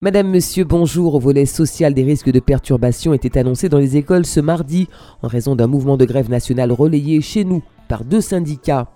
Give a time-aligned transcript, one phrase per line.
[0.00, 1.16] Madame, Monsieur, bonjour.
[1.16, 4.86] Au volet social des risques de perturbation étaient annoncés dans les écoles ce mardi
[5.24, 8.86] en raison d'un mouvement de grève nationale relayé chez nous par deux syndicats.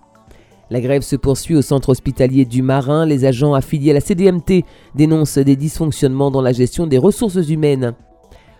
[0.70, 3.04] La grève se poursuit au centre hospitalier du Marin.
[3.04, 7.94] Les agents affiliés à la CDMT dénoncent des dysfonctionnements dans la gestion des ressources humaines.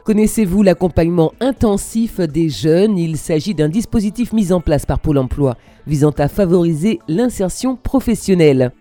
[0.05, 2.99] Connaissez-vous l'accompagnement intensif des jeunes?
[2.99, 5.57] Il s'agit d'un dispositif mis en place par Pôle Emploi
[5.87, 8.73] visant à favoriser l'insertion professionnelle.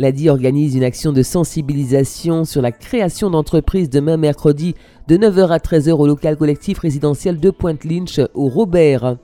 [0.00, 4.76] L'ADI organise une action de sensibilisation sur la création d'entreprises demain mercredi
[5.08, 9.16] de 9h à 13h au local collectif résidentiel de Pointe-Lynch au Robert.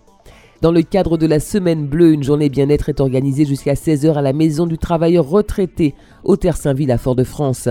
[0.63, 4.23] Dans le cadre de la Semaine Bleue, une journée bien-être est organisée jusqu'à 16h à
[4.23, 7.69] la Maison du Travailleur retraité au Terre-Saint-Ville à Fort-de-France.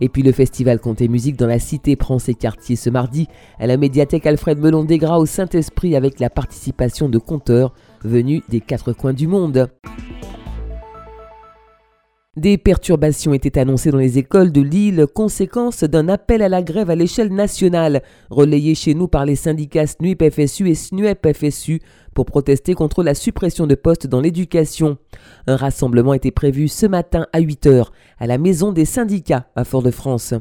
[0.00, 3.28] Et puis le festival et Musique dans la Cité prend ses quartiers ce mardi
[3.60, 8.60] à la médiathèque Alfred Melon Desgras au Saint-Esprit avec la participation de conteurs venus des
[8.60, 9.68] quatre coins du monde.
[12.40, 16.88] Des perturbations étaient annoncées dans les écoles de Lille, conséquence d'un appel à la grève
[16.88, 21.82] à l'échelle nationale, relayé chez nous par les syndicats SNUIP FSU et SNUEP FSU
[22.14, 24.96] pour protester contre la suppression de postes dans l'éducation.
[25.46, 29.64] Un rassemblement était prévu ce matin à 8 h à la maison des syndicats à
[29.64, 30.32] Fort-de-France.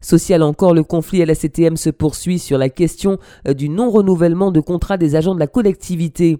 [0.00, 3.18] Social encore, le conflit à la CTM se poursuit sur la question
[3.56, 6.38] du non-renouvellement de contrat des agents de la collectivité.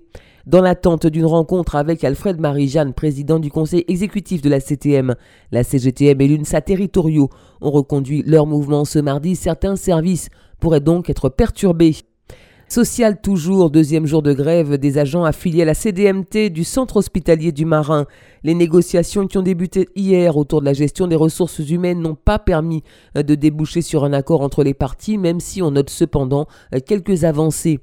[0.50, 5.14] Dans l'attente d'une rencontre avec Alfred Marie-Jeanne, président du conseil exécutif de la CTM,
[5.52, 9.36] la CGTM et l'UNSA territoriaux ont reconduit leur mouvement ce mardi.
[9.36, 11.94] Certains services pourraient donc être perturbés.
[12.68, 17.52] Social toujours, deuxième jour de grève des agents affiliés à la CDMT du centre hospitalier
[17.52, 18.06] du Marin.
[18.42, 22.40] Les négociations qui ont débuté hier autour de la gestion des ressources humaines n'ont pas
[22.40, 22.82] permis
[23.14, 26.46] de déboucher sur un accord entre les parties, même si on note cependant
[26.86, 27.78] quelques avancées.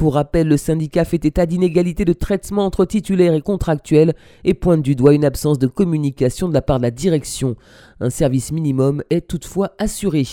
[0.00, 4.80] Pour rappel, le syndicat fait état d'inégalité de traitement entre titulaires et contractuels et pointe
[4.80, 7.54] du doigt une absence de communication de la part de la direction.
[8.00, 10.24] Un service minimum est toutefois assuré.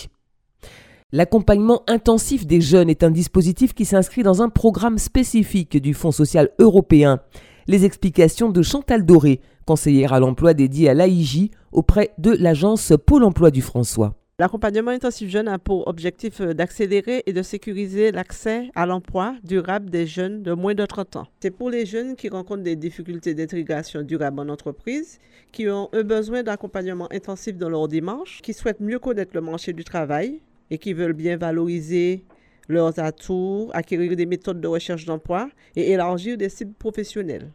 [1.12, 6.12] L'accompagnement intensif des jeunes est un dispositif qui s'inscrit dans un programme spécifique du Fonds
[6.12, 7.20] social européen.
[7.66, 13.22] Les explications de Chantal Doré, conseillère à l'emploi dédiée à l'AIJ auprès de l'agence Pôle
[13.22, 14.17] emploi du François.
[14.40, 19.90] L'accompagnement intensif jeune a pour objectif euh, d'accélérer et de sécuriser l'accès à l'emploi durable
[19.90, 21.26] des jeunes de moins de 30 ans.
[21.40, 25.18] C'est pour les jeunes qui rencontrent des difficultés d'intégration durable en entreprise,
[25.50, 29.72] qui ont un besoin d'accompagnement intensif dans leur démarche, qui souhaitent mieux connaître le marché
[29.72, 32.22] du travail et qui veulent bien valoriser
[32.68, 37.50] leurs atouts, acquérir des méthodes de recherche d'emploi et élargir des cibles professionnelles.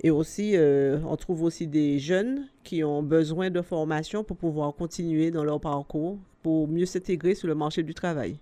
[0.00, 4.72] Et aussi, euh, on trouve aussi des jeunes qui ont besoin de formation pour pouvoir
[4.74, 8.38] continuer dans leur parcours, pour mieux s'intégrer sur le marché du travail.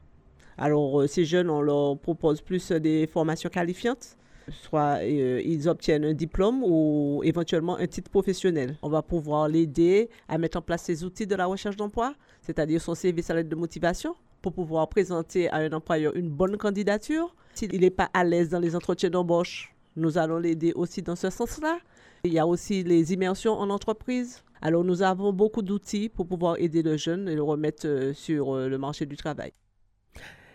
[0.58, 4.18] Alors, euh, ces jeunes, on leur propose plus des formations qualifiantes,
[4.50, 8.76] soit euh, ils obtiennent un diplôme ou éventuellement un titre professionnel.
[8.82, 12.82] On va pouvoir l'aider à mettre en place ces outils de la recherche d'emploi, c'est-à-dire
[12.82, 17.34] son CV, sa lettre de motivation, pour pouvoir présenter à un employeur une bonne candidature.
[17.54, 21.30] S'il n'est pas à l'aise dans les entretiens d'embauche, nous allons l'aider aussi dans ce
[21.30, 21.78] sens-là.
[22.24, 24.42] Il y a aussi les immersions en entreprise.
[24.62, 28.54] Alors nous avons beaucoup d'outils pour pouvoir aider le jeune et le remettre euh, sur
[28.54, 29.52] euh, le marché du travail.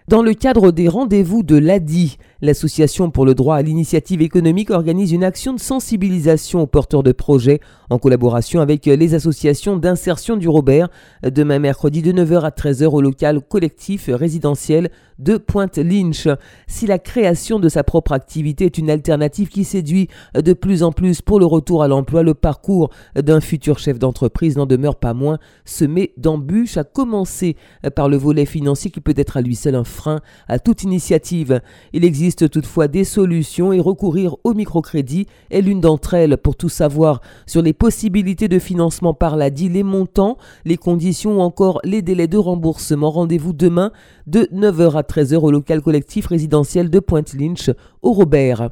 [0.07, 5.11] Dans le cadre des rendez-vous de l'ADI, l'Association pour le droit à l'initiative économique organise
[5.11, 7.59] une action de sensibilisation aux porteurs de projets
[7.91, 10.89] en collaboration avec les associations d'insertion du Robert,
[11.23, 16.27] demain mercredi de 9h à 13h au local collectif résidentiel de Pointe-Lynch.
[16.67, 20.91] Si la création de sa propre activité est une alternative qui séduit de plus en
[20.91, 25.13] plus pour le retour à l'emploi, le parcours d'un futur chef d'entreprise n'en demeure pas
[25.13, 27.55] moins semé d'embûches, à commencer
[27.95, 31.61] par le volet financier qui peut être à lui seul un frein à toute initiative.
[31.93, 36.69] Il existe toutefois des solutions et recourir au microcrédit est l'une d'entre elles pour tout
[36.69, 42.01] savoir sur les possibilités de financement par l'ADI, les montants, les conditions ou encore les
[42.01, 43.11] délais de remboursement.
[43.11, 43.91] Rendez-vous demain
[44.25, 47.69] de 9h à 13h au local collectif résidentiel de Pointe-Lynch
[48.01, 48.69] au Robert.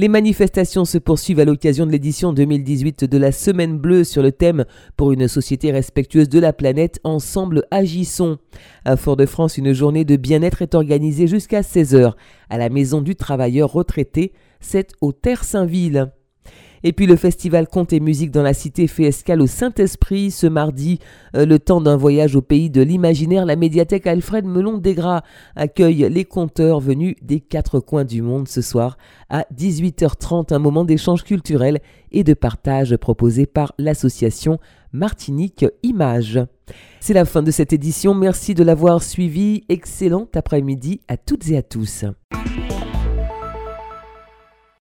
[0.00, 4.30] Les manifestations se poursuivent à l'occasion de l'édition 2018 de la Semaine Bleue sur le
[4.30, 4.64] thème
[4.96, 8.38] Pour une société respectueuse de la planète, ensemble agissons.
[8.84, 12.12] À Fort-de-France, une journée de bien-être est organisée jusqu'à 16h
[12.48, 16.12] à la Maison du Travailleur retraité, c'est au Terre-Saint-Ville.
[16.84, 20.46] Et puis le festival Conte et musique dans la cité fait escale au Saint-Esprit ce
[20.46, 20.98] mardi.
[21.34, 25.22] Euh, le temps d'un voyage au pays de l'imaginaire, la médiathèque Alfred Melon Desgras
[25.56, 28.96] accueille les conteurs venus des quatre coins du monde ce soir
[29.28, 31.80] à 18h30, un moment d'échange culturel
[32.12, 34.58] et de partage proposé par l'association
[34.92, 36.40] Martinique Images.
[37.00, 39.64] C'est la fin de cette édition, merci de l'avoir suivi.
[39.68, 42.04] Excellent après-midi à toutes et à tous.